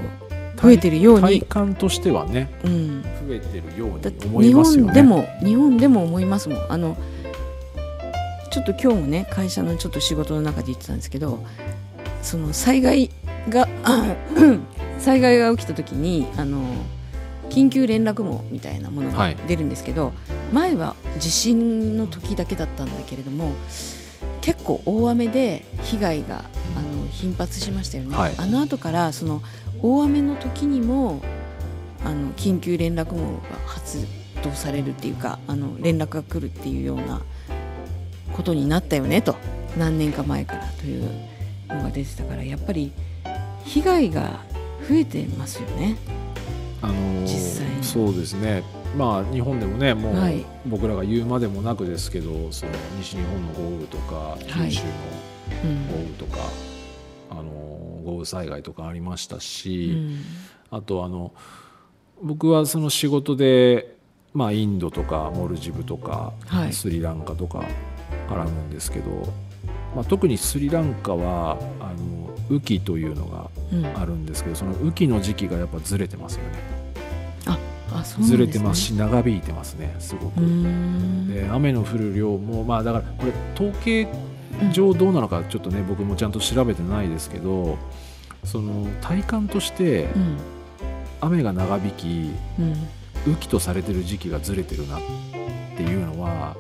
[0.63, 4.93] 増えてるよう体に、感としてはねうん、増えてるように思い日ますよね。
[4.93, 6.67] 本でも日本でも思いますもん。
[6.69, 6.97] あの
[8.51, 11.43] ちょっと今日もね会社のちょっと仕事の中で言ってたんですけど
[12.23, 13.11] その災害
[13.49, 13.67] が
[15.01, 16.63] 災害が起きた時にあの
[17.49, 19.37] 緊急連絡網みたいなものがはい。
[19.49, 20.13] 出るんですけど、
[20.53, 23.53] 前は地震の時だけだったんだけれども
[24.41, 26.45] 結構大雨で被害が
[26.77, 28.35] あの頻発しましたよね、はい。
[28.39, 29.43] あの後からその
[29.83, 31.21] 大雨の時にも
[32.05, 34.07] あの緊急連絡網が発
[34.43, 37.21] 動されるっていうかあの連絡が来るっていうような
[38.33, 39.37] ことになったよねと。
[39.79, 41.11] 何年か前からという
[41.69, 42.93] のが出てたからやっぱり
[43.65, 44.41] 被害が
[44.87, 45.97] 増えてますよね。
[46.83, 47.29] あのー実
[47.65, 47.83] 際に。
[47.83, 48.63] そうですね。
[48.97, 50.45] まあ日本でもねもうはい。
[50.67, 54.91] 僕らが言うまでもなくですけどその西日本の豪雨とか九州の
[55.65, 55.87] うん。
[55.89, 56.72] 豪雨とか、あのー
[58.03, 60.25] 豪雨災害とかありましたうし、ん。
[60.71, 61.33] あとあの
[62.23, 63.97] 僕はその仕事で、
[64.35, 66.73] まあ、インドとかモルジブとか、はい。
[66.73, 67.65] スリランカとか
[68.29, 69.11] 絡むんですけど、
[69.97, 73.87] まあ、特にスリランカはあの雨季というのがうん。
[73.87, 76.51] あるんですけどその雨季の時期がやっぱずれてますよね。
[76.51, 76.73] ね。
[78.21, 80.41] ずれてますし長引いてますねすごく。
[80.41, 84.09] で雨の降る量もまあだからこれ統計
[84.71, 87.79] 上どうなのかちょっとね僕もちゃんと調べてないですけど
[88.45, 90.39] その体感としてうん
[91.21, 92.75] 雨が長引きうん
[93.27, 95.01] 雨季とされてる時期がずれてるなっ
[95.77, 96.57] ていうのは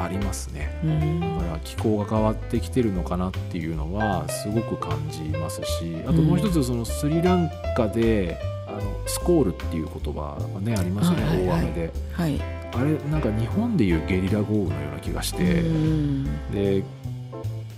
[0.00, 0.80] ありますね。
[0.82, 1.20] うん。
[1.20, 11.60] だから気候が変わってきてるのかなっていうのはすごく感じますしあともう一つそのスリランカであのスコールっていう言葉がねありますよね、はいはいはい。
[11.60, 11.92] 大雨で。
[12.12, 12.40] はい。
[12.72, 16.50] あれなんか日本でいうゲリラ豪雨のような気がして、うん。
[16.50, 16.82] で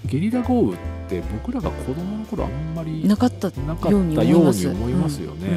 [0.06, 0.76] ゲリラ豪雨っ
[1.08, 3.52] て僕らが子供の頃あんまりなかったよ
[3.98, 5.22] うに思います。
[5.22, 5.48] よね。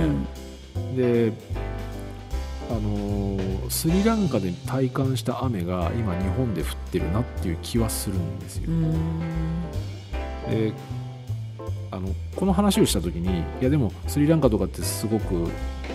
[0.75, 0.95] うん。
[0.95, 1.33] で
[2.69, 8.63] あのースリランカで体感した雨が今日本で降ってるなっていう気はするんですよ。
[8.67, 8.71] う。
[8.71, 9.21] ん。
[10.49, 10.73] で
[11.91, 15.49] あのこの話をした時にいやでもスリランカとかってすごく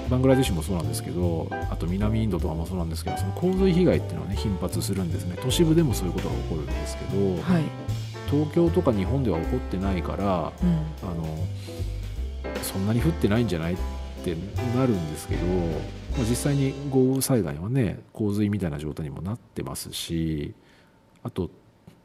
[0.08, 5.36] バングラデシュもそうなんですけどあと南インドとかもそうなんですけどその洪水被害っていうのはね頻発するんですね。
[5.42, 7.62] 都市部でもそういうことが起こるんですけど、はい
[8.30, 11.08] 東京とか日本では起こってないからうん。
[11.08, 11.26] あの
[12.62, 13.76] そんなに降ってないんじゃないっ
[14.22, 14.36] て
[14.76, 20.54] なるんですけど、まあ、実際に豪雨災害はね洪水みたいな状態にもなってますし
[21.22, 21.50] あと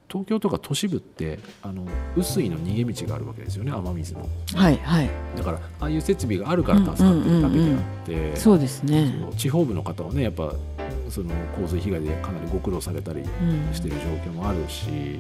[0.07, 1.85] 東京とか都市部ってあの
[2.15, 4.21] 雨水の逃げ道があるわけですよね雨水の。
[4.55, 5.09] はいはい。
[5.35, 9.13] だからああいう設備があるから助かってるだけであって、そうですね。
[9.19, 10.53] そう地方部の方はねやっぱ
[11.09, 15.19] その洪水被害でかなりご苦労されたりうんしてる状況もあるし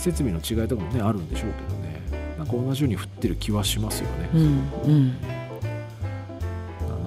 [0.00, 2.00] 設備の違いとかもねあるんでしょうけどね。
[2.38, 4.30] なんか同じように降ってる気はしますよね。
[4.34, 5.08] うんうん。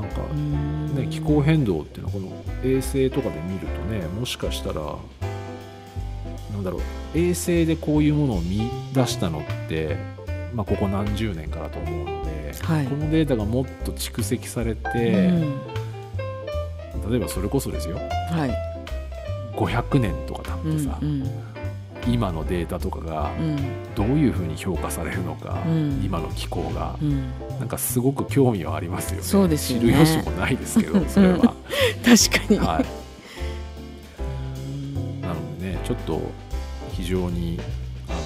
[0.01, 0.95] なんかうん。
[0.95, 2.31] ね、気候変動っていうのはこの
[2.63, 4.81] 衛星とかで見るとねもしかしたら
[6.53, 6.81] なんだろう
[7.15, 9.97] 衛星でこういうものを見出したのって、
[10.53, 12.85] まあ、ここ何十年からと思うので、はい。
[12.85, 14.99] このデータがもっと蓄積されて、う
[17.07, 17.09] ん。
[17.09, 17.97] 例えばそれこそですよ。
[17.97, 18.51] はい。
[19.55, 21.23] 500年とか経うんってさ、うん
[22.07, 23.57] 今のデータとかがうん。
[23.95, 26.01] どういうふうに評価されるのか、うん。
[26.03, 26.97] 今の気候が。
[27.01, 27.31] う、ん。
[27.59, 29.23] なんかすごく興味はありますよね。
[29.23, 29.85] そうですよね。
[29.85, 31.37] 知る由もないですけど それは。
[31.37, 32.59] 確かに。
[32.59, 32.85] はい。
[35.21, 36.21] なのでねちょっと
[36.91, 37.59] 非常に
[38.09, 38.19] あの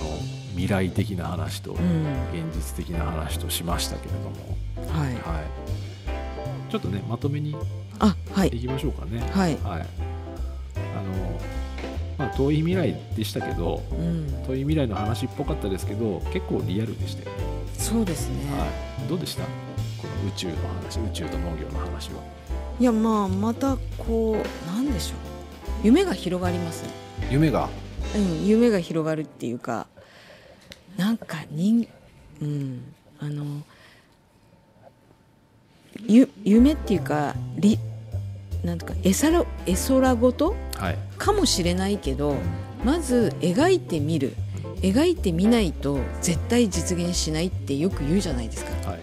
[0.51, 2.51] 未来的な話と現うん。
[2.53, 5.13] 実的な話としましたけれども、はい。
[5.13, 7.55] はい、ちょっとねまとめに
[7.99, 8.49] あはい。
[8.49, 9.19] いきましょうかね。
[9.31, 9.57] はい。
[9.63, 9.85] はい、あの
[12.17, 14.27] まあ遠い未来でしたけどうん。
[14.47, 17.43] 遠い未来の話っぽかったですけど結構リアルでしたよね。
[17.73, 18.35] そうですね。
[18.57, 18.65] は
[19.05, 19.43] い、どうでした？
[19.43, 19.49] こ
[20.23, 22.21] の宇宙の話宇宙と農業の話は。
[22.79, 25.17] いやまあまたこうなんでしょう。
[25.83, 26.83] 夢が広がります。
[26.83, 26.89] ね
[27.29, 27.69] 夢が？
[28.15, 29.87] うん夢が広がるっていうか
[30.95, 31.87] なんか人
[32.41, 33.43] うんあの
[36.07, 37.77] ゆ夢っていうかり
[38.63, 40.57] なんとか絵空絵空ごとはい
[41.17, 42.35] かもしれないけど
[42.83, 44.33] まず描いてみる。
[44.81, 48.91] 描いてみないと絶対実現しないってよく言うじゃないですか。
[48.91, 48.99] はい。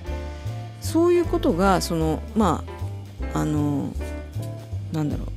[0.81, 2.63] そういうことがそのま
[3.33, 3.93] ああの
[4.93, 5.29] なんだろう。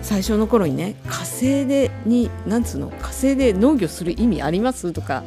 [0.00, 5.22] 最初の頃にね火星でになんつうの火星で農業する意味ありますとか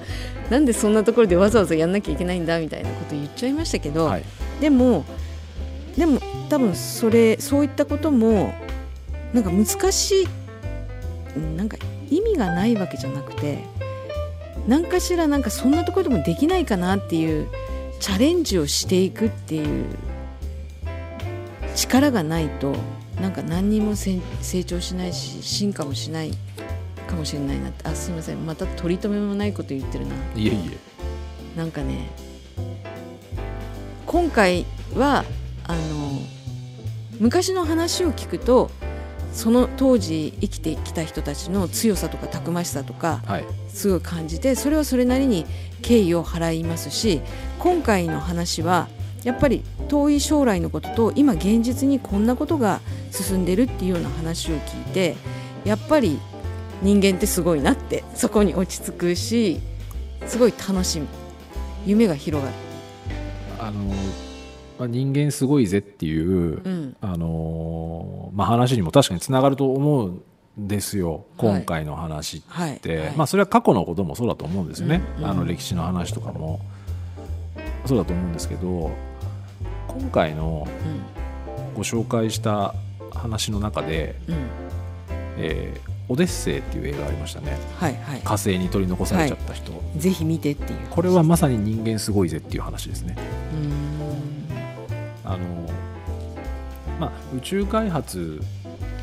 [0.49, 4.23] なんでそんなところでわざわざやんなきゃいけないんだみたいなこと言っちゃいましたけど、はい。
[4.59, 5.05] でも
[5.95, 8.55] でも多分それそういったことも
[9.33, 10.27] なんか難しい
[11.35, 11.77] うんなんか
[12.09, 13.63] 意味がないわけじゃなくて
[14.67, 17.47] 何かしらなんかそんなところでもできないかなっていう
[17.99, 19.85] チャレンジをしていくっていう
[21.75, 22.75] 力がないと
[23.21, 24.19] なんか何にも成
[24.63, 26.31] 長しないし進化もしない
[27.07, 27.87] かもしれないなって。
[27.87, 28.45] あすいません。
[28.45, 30.15] また取り留めもないこと言ってるな。
[30.35, 31.57] いえいえ。
[31.57, 32.09] なんかね
[34.05, 34.65] 今回
[34.95, 35.25] は
[35.67, 35.79] あの
[37.19, 38.71] 昔の話を聞くと
[39.33, 45.45] その当時生きてきた人たちの強さとかたくましさとかはいすごい感じてそれはそれなりに
[45.81, 47.21] 敬意を払いますし
[47.57, 48.89] 今回の話は
[49.23, 55.15] やっぱり遠い将来のことと今現実にこんなことが進んでるっていうような話を聞いて
[55.63, 56.19] やっぱり
[56.81, 59.59] 人間ってすごいなってそこに落ち着くし
[60.25, 61.07] すごい楽しみ
[61.85, 62.57] 夢が広がる。
[63.59, 63.93] あの、
[64.81, 66.97] まあ、人間すごいぜっていう、うん。
[67.01, 70.23] あのまあ、話にも確かにつながると思うん
[70.57, 71.25] ですよ。
[71.37, 72.79] 今回の話って、はい。
[72.79, 73.15] はい。
[73.15, 75.29] まあ、それは過去のこともそうだと思うんですよね、うんうん。
[75.29, 76.59] あの歴史の話とかも。
[77.85, 78.91] そうだと思うんですけど
[79.87, 80.67] 今回の
[81.75, 82.75] ご紹介した
[83.11, 84.33] 話の中でうん。
[84.33, 84.41] うん
[85.37, 87.57] 「えーオデッセイ」っていう映画ありましたね。
[87.77, 88.21] はいはい。
[88.21, 93.15] 火星に取り残されちゃった人、ぜひ見てっていうこれはまさに人間すごいぜっていう話ですね。
[93.53, 93.80] うーん
[95.33, 95.69] あの
[96.99, 98.39] まあ、宇宙開発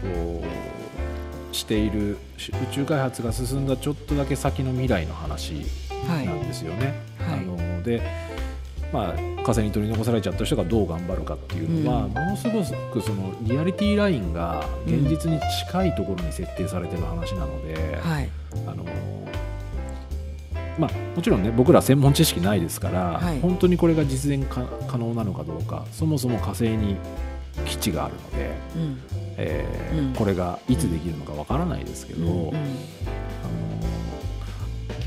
[0.04, 0.44] を
[1.50, 5.64] しているし宇宙開発が進んだちょっとだけ先の未来の話
[6.06, 6.26] はい。
[6.26, 6.94] なんですよね。
[7.18, 7.38] はい。
[7.40, 8.02] あので、
[8.92, 12.12] まあ、火星に取り残されちゃった人がどう頑張るかっていうのは、うん。
[12.12, 12.62] ものすご
[12.92, 18.30] くそのリアリティラインが現実に近いところに設定されてる話なので、はい。
[18.66, 18.77] あの
[20.78, 23.40] まあ、もちろんね僕ら専門知識ないですから、はい。
[23.40, 26.96] 本当にこれが実現か可能なのかどうかそもそも火星に
[27.66, 29.00] 基地があるので、うん。
[29.36, 30.14] えーうん。
[30.14, 32.48] これがいつできるのかわからないですけど、うんうん。
[32.48, 32.58] あの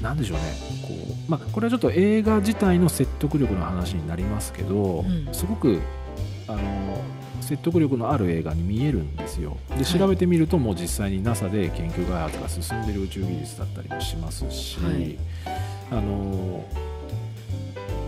[0.01, 0.43] なんでしょうね
[0.81, 0.89] こ
[1.27, 5.34] う、まあ、これはちょっと映画自体の説得力の話になりますけど、うん。
[5.34, 5.79] すごく
[6.47, 6.60] あの
[7.51, 9.57] 説得力のある映画に見えるんですよ。
[9.69, 9.85] ではい。
[9.85, 15.17] 調べてみるともう実際に NASA で研究開発が進んでいる宇宙技術だったりもしますし、はい。
[15.91, 16.63] あの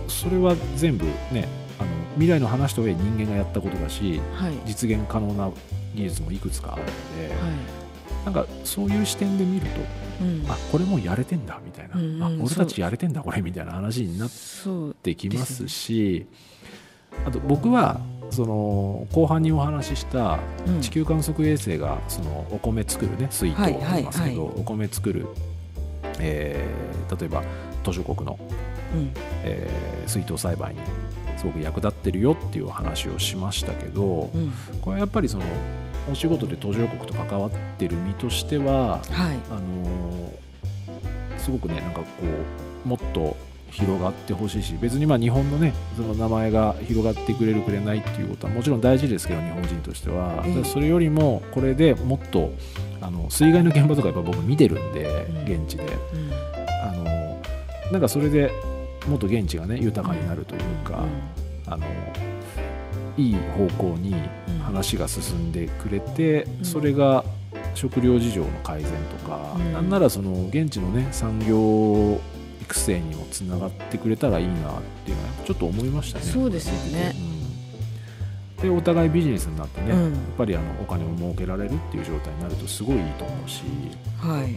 [0.08, 1.46] それは全部ね
[1.78, 4.54] あの未来の話とはいえ人間がやったことだしはい。
[4.64, 5.50] 実現可能な
[5.94, 8.24] 技術もいくつかあるので、はい。
[8.24, 9.80] なんかそういう視点で見ると
[10.22, 10.46] うん。
[10.48, 12.22] あこれもうやれてんだみたいな、うんうん。
[12.22, 14.30] あ俺たちやれてんだこれみたいな話になっ
[15.02, 16.26] てきますし
[17.26, 18.00] あと僕は
[18.34, 20.80] その後半にお話ししたうん。
[20.80, 24.54] 地球観測衛星がそのお米作るね水筒はいと言いますけど、はい。
[24.56, 25.26] お米作る、
[26.20, 27.42] えー例えば
[27.82, 28.38] 途上国の、
[28.94, 29.10] うん。
[29.44, 30.80] えー水筒栽培に
[31.38, 34.52] すごく役立ってるよっていうお話をしましたけどうん。
[34.82, 35.44] これはやっぱりその
[36.10, 39.38] お仕事で途上国と関わってる身としてははい。
[39.50, 40.34] あのー
[41.38, 42.06] すごくねなんかこ
[42.86, 43.36] うもっと
[43.74, 52.52] 広がってほしいし別にまあ日本のねその名前が広がってくれるくれないっていうことはもちろん大事ですけど日本人としては、それよりもこれでもっと
[53.00, 55.64] あの水害の現場とかやっぱ僕見てるんで、うん。
[55.64, 55.84] 現地で。
[55.84, 56.32] うん。
[56.82, 57.42] あの
[57.92, 58.50] なんかそれで
[59.06, 61.04] もっと現地がね豊かになるというか、
[61.66, 61.84] あの
[63.18, 64.14] いい方向に
[64.48, 66.64] うん話が進んでくれて、ん。
[66.64, 67.24] それが
[67.74, 69.72] 食料事情の改善とか、うん。
[69.72, 72.18] なんならその現地のね産業
[72.64, 74.56] 育成にもつながってくれたらいいなっ
[75.04, 76.24] ていうのはちょっと思いましたね。
[76.24, 77.14] そうですよね。
[78.58, 78.62] うん。
[78.62, 80.02] でお互いビジネスになってね、うん。
[80.04, 83.62] やっぱりあのお金も儲けられるっていう状態になるとすごいいいと思うし、
[84.18, 84.56] はい。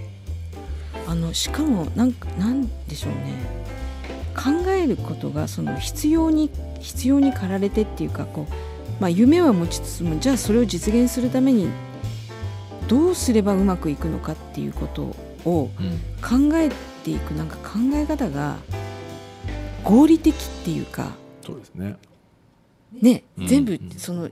[1.08, 3.68] あのしかもなんかなんでしょうね。
[4.36, 8.54] 考えることがその必要に必要に駆られてっていうかこう、
[9.02, 11.70] まあ、夢は持ちつつもじゃあそれを実現するために
[12.88, 15.02] どうすればうまくいくのかっていうこと
[15.44, 15.72] を
[16.22, 16.70] 考え
[17.08, 18.58] ていくなんか考え方が
[19.84, 21.96] 合理的っていうかそうですね。
[23.02, 23.48] ね、うん。
[23.48, 23.92] 全部うん。
[23.98, 24.30] その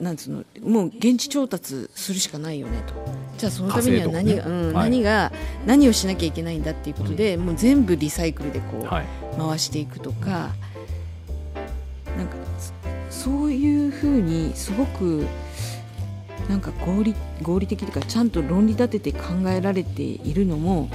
[0.00, 2.94] なんつうのもう現地調達するしかないよねと。
[3.38, 4.50] じゃあそのためには何が、ね。
[4.50, 4.90] うんはい。
[4.90, 5.32] 何が
[5.66, 9.06] 何をしなきゃいけないんだっていうことで、もう全部リサイクルでこう、はい。
[9.38, 10.50] 回していくとか
[12.16, 12.36] なんか
[13.08, 15.26] そそういうふうにすごく
[16.48, 20.88] なんか合理合理的というかちゃんと論理立てて考えられているのも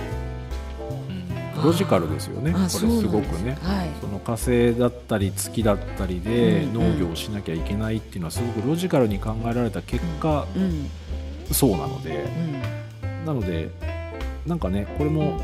[1.64, 2.52] ロジカルですよね。
[2.52, 3.58] これすごくね。
[3.62, 3.90] はい。
[4.02, 10.90] その火星だったり月だったりでうん農業をしなきゃいけないっていうのはすごくロジカルに考えられた結果、うん。
[11.52, 12.26] そうなので。
[13.04, 13.26] うん。
[13.26, 13.70] なので
[14.46, 15.40] なんかねこれも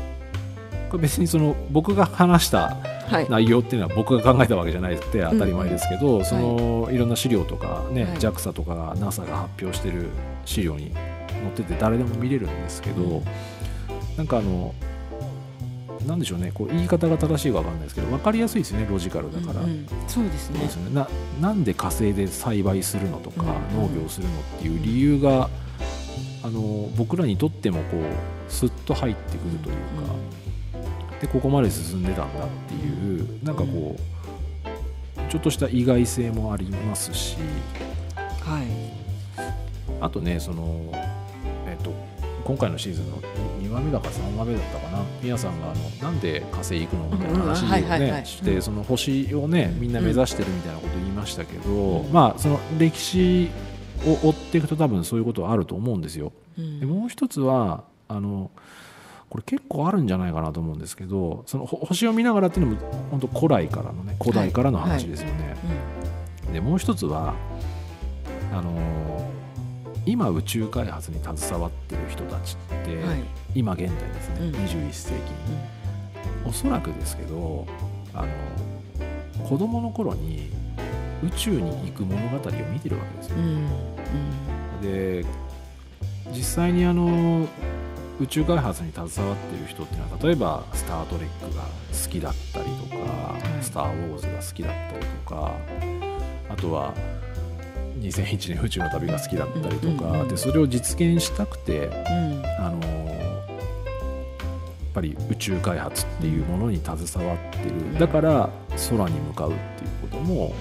[0.90, 3.30] これ別にその僕が話したはい。
[3.30, 6.98] 内容っていうのは僕が考えたわけじゃないって当たり前ですけど、そのい。
[6.98, 8.16] ろんな資料とかね、はい。
[8.18, 10.08] JAXA とか NASA が発表してる
[10.44, 13.24] 資料に載ってて誰でも見れるんですけど、うん。
[14.16, 14.74] なんかあの
[16.06, 16.52] なんでしょうね。
[16.54, 19.64] こう言い方が正しいかわかんないですけど分かりやすいですよねロジカルだから。
[19.64, 19.86] うんうん。
[20.06, 20.60] そうですね。
[20.60, 21.08] ですよね、な
[21.40, 25.50] なんで火星で栽培するのとか、うん農業するのっていう理由が
[26.42, 28.02] あの僕らにとってもこう
[28.52, 29.80] スッと入ってくるというか、
[31.20, 37.36] でここまで進んでたんだっていうなんかこう、ちょっとした意外性もありますし。
[38.40, 38.66] はい。
[40.00, 41.06] あとねその、えっと
[42.46, 43.16] 今回のシーズンの
[43.60, 45.02] 2話目だか3話目だったかな。
[45.20, 48.10] 宮さんがあのなんで火星行くのみたいな話をうんはいはいはい。
[48.12, 48.62] ねしてうん。
[48.62, 52.12] その星をねみんな目指してるみたいなことを言いましたけど、うん。
[52.12, 53.50] まあその歴史
[54.06, 56.32] を追っていくと多分そういうことはあると思うんですよ。
[56.56, 56.78] うん。
[56.78, 58.52] でもう一つはあの
[59.28, 65.56] これ結構あるんじゃないかなと思うんですけどそのほ星を見ながらっていうのも本当古来からのね古代からの話ですよね。
[66.52, 67.34] でもう一つは
[68.52, 69.25] あの
[70.06, 73.24] 今宇宙開発に携わってる人たちって、うんはい。
[73.54, 74.54] 今現代ですね、うん。
[74.54, 75.18] 21世紀に、
[76.46, 77.66] おそらくですけど
[78.14, 80.50] あの子供の頃に
[81.24, 83.36] 宇宙に行く物語を見てるわけですよ。
[83.36, 83.40] う。
[83.40, 83.66] ん。
[84.80, 85.24] で
[86.32, 87.46] 実際にあの
[88.20, 92.96] 宇宙開発に携わってる人っていうのは例えば「スター・トレック」が好きだったりとか
[93.60, 93.62] 「い。
[93.62, 95.52] スター・ウォーズ」が好きだったりとか
[96.48, 96.94] あとは
[98.00, 100.28] 2001年宇宙の旅が好きだったりとか、うんうんうん。
[100.28, 101.94] でそれを実現したくてうん。
[102.58, 102.92] あのや
[104.90, 106.96] っぱり宇宙開発っていうものに携
[107.28, 107.98] わってる。
[107.98, 108.50] だから
[108.88, 110.54] 空に向かうっていうことも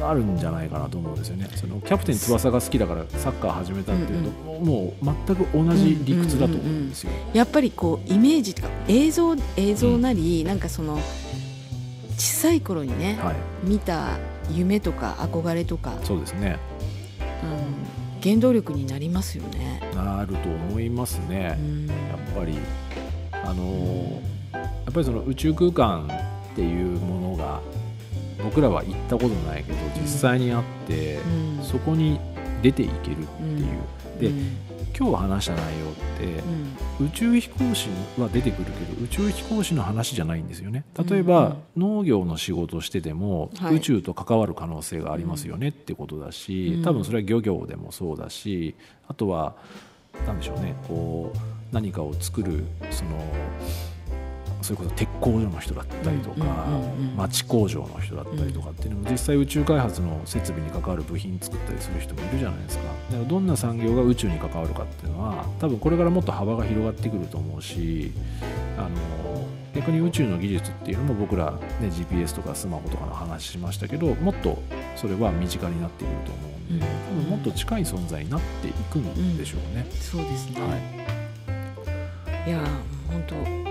[0.00, 1.48] あるんじゃないかなと思うんですよね。
[1.54, 7.10] そのキャプテン翼が好きだからサッカー始めたっていうと、もう全く同じ理屈だと思うんですよ。
[7.32, 11.00] やっぱりこうイメージとか映像映像なり、なんかその
[12.16, 14.18] 小さい頃にね、はい、見た
[14.50, 16.58] 夢とか憧れとか、そうですね
[17.42, 19.80] うん、原動力になりますよね。
[19.94, 21.56] なると思いますね。
[21.58, 21.62] う。
[21.62, 21.86] ん。
[21.86, 22.58] やっぱり
[23.32, 26.08] あのーやっぱりその宇宙空間
[26.52, 27.60] っていうものが
[28.42, 31.62] 僕らは行ったことないけど実際にあって、うん。
[31.62, 32.18] そこに
[32.62, 34.67] 出ていけるっていう、でうん
[34.98, 36.24] 今日話した内容って
[37.00, 37.06] う、ん。
[37.06, 37.88] 宇宙飛行士
[38.18, 40.84] は出てくるけど宇宙飛行士の話じゃないんですよね。
[41.08, 43.76] 例えば、農業の仕事をしてても、はい。
[43.76, 46.82] 宇宙と関わる可能性がありますよねってことだし、うん。
[46.82, 48.74] 多分それは漁業でもそうだし
[49.06, 49.54] あとは
[50.26, 51.38] 何でしょうねこう
[51.72, 53.10] 何かを作るその
[54.62, 56.36] それこそ鉄工所の人だったりとか、
[56.68, 57.16] うんうんうんうん。
[57.16, 62.84] 町工場の人だったりとかっていうのも実際宇宙開発の設備に関わる部品作ったりする人もいるじゃないですか。
[62.84, 68.12] だからどんな産業が宇宙に関わるかっていうのは多分これからもっと幅が広がってくると思うし
[68.76, 74.62] あの逆に宇宙の技術っていうのも僕ら、ね、GPS とかスマホとかの話しましたけどもっと
[74.96, 79.86] それは身近になってくると思うんで、うん多分もっと近い存在になっていくんでしょうね。
[79.98, 80.60] そうですね。
[80.60, 80.66] は
[82.46, 82.50] い。
[82.50, 82.64] い、やー
[83.10, 83.67] 本当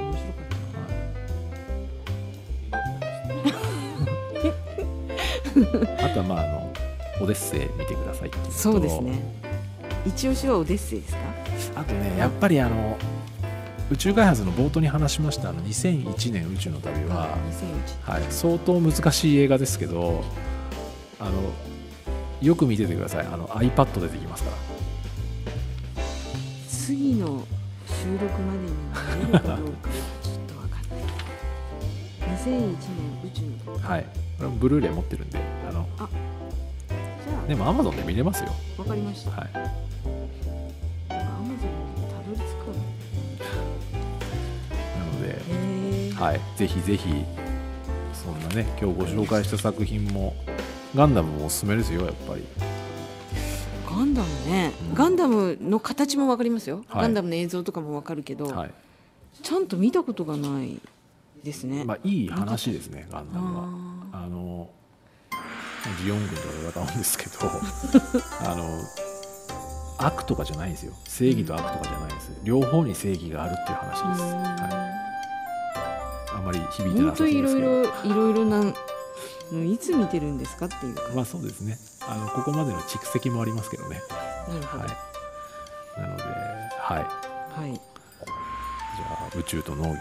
[5.99, 6.73] あとはまああの
[7.21, 9.19] オデッセイ見てくださいそうですね。
[10.05, 11.15] 一押しはオデッセイです
[11.73, 11.81] か？
[11.81, 12.97] あとねやっぱりあの
[13.89, 17.29] 宇宙開発の冒頭に話しましたあの2001年宇宙の旅は、
[18.05, 18.11] 2001。
[18.13, 20.23] はい、相当難しい映画ですけど
[21.19, 21.31] あの
[22.41, 24.57] よく見ててくださいあの iPad 出てきますから
[26.69, 27.43] 次の
[27.87, 28.71] 収録までに
[29.25, 29.89] 見れるかどうか
[32.47, 32.77] 2001年。
[33.23, 33.41] 宇宙。
[33.87, 34.05] はい。
[34.37, 38.51] これもブルーレイ持ってるんであのじゃでも Amazon で見れますよ。
[38.77, 39.31] あわかりました。
[39.31, 39.49] はい。
[39.53, 39.65] でも
[41.09, 42.67] Amazon にたどり着く
[44.95, 46.13] なので。
[46.13, 47.25] はい、ぜひぜひ
[48.13, 50.35] そんなね今日ご紹介した作品も
[50.95, 52.43] ガンダムもおすすめですよやっぱり。
[53.87, 54.93] ガンダムね、うん。
[54.93, 57.01] ガンダムの形もわかりますよ、はい。
[57.03, 58.71] ガンダムの映像とかもわかるけど、はい。
[59.41, 60.79] ちゃんと見たことがない
[61.43, 61.83] ですね。
[61.83, 63.63] まあいい話ですねガンダムは。
[64.13, 64.69] ああの
[66.03, 67.37] ジオン軍とか戦うんですけど
[68.51, 68.65] あの
[69.99, 70.93] 悪とかじゃないんですよ。
[71.05, 74.29] 正義と悪とかじゃないんです両方に正義があるっていう話ーです、は
[76.33, 77.67] い、あんまり響いてなさそうですけど。
[77.67, 78.73] ろいろいろいろなの
[79.63, 81.77] いつ見てるんですかっていうか、まあそうですね。
[82.01, 84.01] あのここまでの蓄積もありますけどね。
[84.47, 86.01] なるほど、はい。
[86.01, 87.61] なのではい。
[87.61, 87.73] はい。
[87.73, 89.93] じゃあ宇宙と農業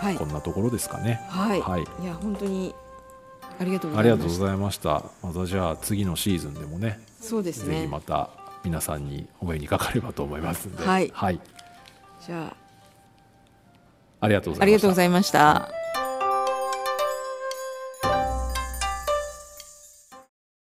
[0.00, 0.16] はい。
[0.16, 1.20] こんなところですかね。
[1.28, 1.82] はい、はい。
[2.02, 2.74] い、や本当に
[3.58, 5.04] ありがとうごありがとうございました。
[5.22, 7.86] ましたじゃあ次のシーズンでもねそうですぜひね。
[7.86, 8.30] また
[8.64, 11.10] 皆さんにお目にかかればと思いますんで、はい。
[11.14, 11.40] はい、
[12.26, 12.56] じゃあ。
[14.20, 14.62] ありがとうございました。
[14.62, 15.85] ありがとうございました。